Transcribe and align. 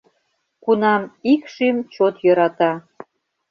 Кунам 0.63 1.03
ик 1.31 1.41
шÿм 1.53 1.77
чот 1.93 2.15
йöрата 2.25 2.71